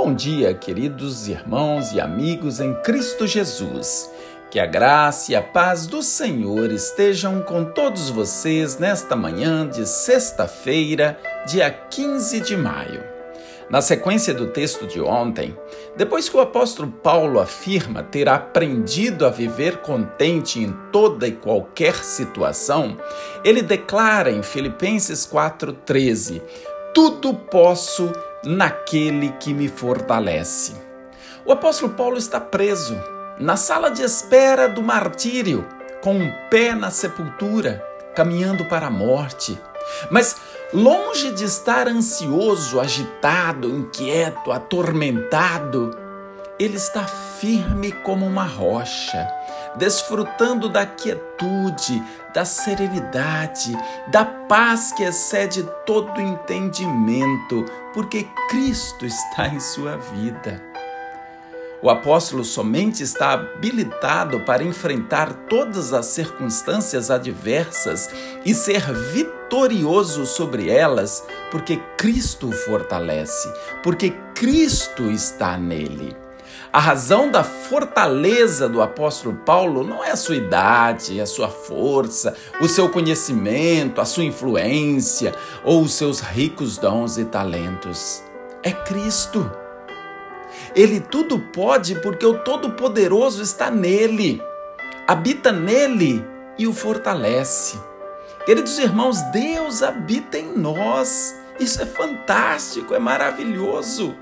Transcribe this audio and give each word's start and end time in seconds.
Bom 0.00 0.14
dia, 0.14 0.54
queridos 0.54 1.26
irmãos 1.26 1.90
e 1.92 2.00
amigos 2.00 2.60
em 2.60 2.72
Cristo 2.82 3.26
Jesus. 3.26 4.08
Que 4.48 4.60
a 4.60 4.64
graça 4.64 5.32
e 5.32 5.34
a 5.34 5.42
paz 5.42 5.88
do 5.88 6.04
Senhor 6.04 6.70
estejam 6.70 7.42
com 7.42 7.64
todos 7.64 8.08
vocês 8.08 8.78
nesta 8.78 9.16
manhã 9.16 9.68
de 9.68 9.84
sexta-feira, 9.88 11.18
dia 11.48 11.68
15 11.68 12.40
de 12.42 12.56
maio. 12.56 13.02
Na 13.68 13.82
sequência 13.82 14.32
do 14.32 14.46
texto 14.46 14.86
de 14.86 15.00
ontem, 15.00 15.58
depois 15.96 16.28
que 16.28 16.36
o 16.36 16.40
apóstolo 16.40 16.92
Paulo 16.92 17.40
afirma 17.40 18.00
ter 18.00 18.28
aprendido 18.28 19.26
a 19.26 19.30
viver 19.30 19.78
contente 19.78 20.60
em 20.60 20.72
toda 20.92 21.26
e 21.26 21.32
qualquer 21.32 21.96
situação, 22.04 22.96
ele 23.42 23.62
declara 23.62 24.30
em 24.30 24.44
Filipenses 24.44 25.26
4,13: 25.26 26.40
Tudo 26.94 27.34
posso 27.34 28.12
naquele 28.44 29.30
que 29.32 29.52
me 29.52 29.68
fortalece. 29.68 30.74
O 31.44 31.52
apóstolo 31.52 31.94
Paulo 31.94 32.18
está 32.18 32.40
preso 32.40 32.98
na 33.38 33.56
sala 33.56 33.90
de 33.90 34.02
espera 34.02 34.68
do 34.68 34.82
martírio, 34.82 35.66
com 36.02 36.14
um 36.14 36.32
pé 36.50 36.74
na 36.74 36.90
sepultura, 36.90 37.84
caminhando 38.14 38.64
para 38.66 38.86
a 38.86 38.90
morte. 38.90 39.58
Mas 40.10 40.36
longe 40.72 41.30
de 41.32 41.44
estar 41.44 41.88
ansioso, 41.88 42.80
agitado, 42.80 43.68
inquieto, 43.68 44.52
atormentado, 44.52 45.96
ele 46.58 46.76
está 46.76 47.04
firme 47.04 47.92
como 47.92 48.26
uma 48.26 48.44
rocha, 48.44 49.26
desfrutando 49.76 50.68
da 50.68 50.86
quietude, 50.86 52.02
da 52.34 52.44
serenidade, 52.44 53.76
da 54.08 54.24
paz 54.24 54.92
que 54.92 55.02
excede 55.02 55.62
todo 55.84 56.20
entendimento, 56.20 57.64
porque 57.92 58.26
Cristo 58.48 59.06
está 59.06 59.48
em 59.48 59.60
sua 59.60 59.96
vida. 59.96 60.62
O 61.80 61.88
apóstolo 61.88 62.44
somente 62.44 63.04
está 63.04 63.32
habilitado 63.32 64.40
para 64.40 64.64
enfrentar 64.64 65.32
todas 65.48 65.92
as 65.92 66.06
circunstâncias 66.06 67.08
adversas 67.08 68.10
e 68.44 68.52
ser 68.52 68.92
vitorioso 69.12 70.26
sobre 70.26 70.68
elas, 70.70 71.24
porque 71.52 71.80
Cristo 71.96 72.48
o 72.48 72.52
fortalece, 72.52 73.48
porque 73.82 74.10
Cristo 74.34 75.04
está 75.04 75.56
nele. 75.56 76.27
A 76.72 76.78
razão 76.78 77.30
da 77.30 77.42
fortaleza 77.42 78.68
do 78.68 78.82
apóstolo 78.82 79.34
Paulo 79.36 79.82
não 79.82 80.04
é 80.04 80.10
a 80.10 80.16
sua 80.16 80.36
idade, 80.36 81.20
a 81.20 81.26
sua 81.26 81.48
força, 81.48 82.34
o 82.60 82.68
seu 82.68 82.88
conhecimento, 82.90 84.00
a 84.00 84.04
sua 84.04 84.24
influência 84.24 85.34
ou 85.64 85.82
os 85.82 85.94
seus 85.94 86.20
ricos 86.20 86.76
dons 86.76 87.16
e 87.16 87.24
talentos. 87.24 88.22
É 88.62 88.72
Cristo. 88.72 89.50
Ele 90.74 91.00
tudo 91.00 91.38
pode 91.38 91.94
porque 91.96 92.26
o 92.26 92.38
Todo-Poderoso 92.38 93.42
está 93.42 93.70
nele, 93.70 94.42
habita 95.06 95.50
nele 95.50 96.24
e 96.58 96.66
o 96.66 96.72
fortalece. 96.72 97.78
Queridos 98.44 98.78
irmãos, 98.78 99.20
Deus 99.32 99.82
habita 99.82 100.38
em 100.38 100.56
nós. 100.56 101.34
Isso 101.60 101.80
é 101.82 101.86
fantástico, 101.86 102.94
é 102.94 102.98
maravilhoso. 102.98 104.14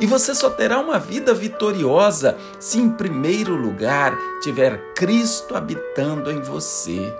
E 0.00 0.06
você 0.06 0.34
só 0.34 0.50
terá 0.50 0.78
uma 0.78 0.98
vida 0.98 1.32
vitoriosa 1.34 2.36
se, 2.58 2.78
em 2.78 2.90
primeiro 2.90 3.54
lugar, 3.54 4.16
tiver 4.42 4.92
Cristo 4.94 5.56
habitando 5.56 6.30
em 6.30 6.40
você. 6.40 7.14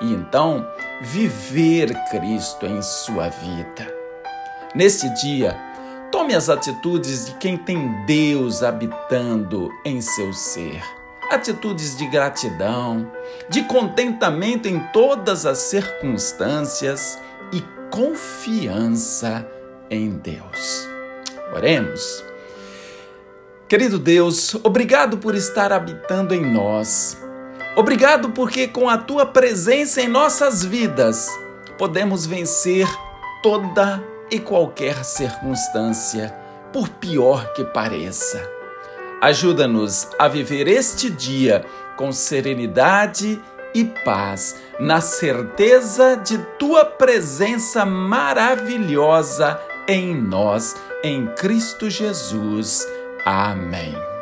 E 0.00 0.12
então, 0.12 0.66
viver 1.02 1.94
Cristo 2.10 2.66
em 2.66 2.82
sua 2.82 3.28
vida. 3.28 3.94
Neste 4.74 5.08
dia, 5.14 5.56
tome 6.12 6.34
as 6.34 6.48
atitudes 6.48 7.26
de 7.26 7.34
quem 7.34 7.56
tem 7.56 8.04
Deus 8.04 8.62
habitando 8.62 9.70
em 9.84 10.00
seu 10.00 10.32
ser. 10.32 10.82
Atitudes 11.30 11.96
de 11.96 12.06
gratidão, 12.06 13.10
de 13.48 13.62
contentamento 13.64 14.68
em 14.68 14.78
todas 14.92 15.46
as 15.46 15.58
circunstâncias 15.58 17.18
e 17.52 17.60
confiança 17.90 19.48
em 19.90 20.10
Deus. 20.10 20.85
Oremos. 21.52 22.24
Querido 23.68 23.98
Deus, 23.98 24.54
obrigado 24.62 25.18
por 25.18 25.34
estar 25.34 25.72
habitando 25.72 26.34
em 26.34 26.40
nós. 26.40 27.20
Obrigado 27.76 28.30
porque 28.30 28.68
com 28.68 28.88
a 28.88 28.96
tua 28.96 29.26
presença 29.26 30.00
em 30.00 30.08
nossas 30.08 30.64
vidas 30.64 31.28
podemos 31.76 32.26
vencer 32.26 32.86
toda 33.42 34.02
e 34.30 34.38
qualquer 34.38 35.04
circunstância, 35.04 36.34
por 36.72 36.88
pior 36.88 37.52
que 37.52 37.64
pareça. 37.64 38.48
Ajuda-nos 39.20 40.08
a 40.18 40.28
viver 40.28 40.68
este 40.68 41.10
dia 41.10 41.64
com 41.96 42.12
serenidade 42.12 43.40
e 43.74 43.84
paz, 43.84 44.56
na 44.78 45.00
certeza 45.00 46.16
de 46.16 46.38
tua 46.58 46.84
presença 46.84 47.84
maravilhosa 47.84 49.60
em 49.88 50.14
nós, 50.14 50.74
em 51.06 51.26
Cristo 51.36 51.88
Jesus. 51.88 52.84
Amém. 53.24 54.15